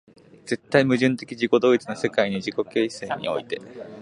[0.47, 3.61] 絶対矛盾的自己同一の世界の自己形成において、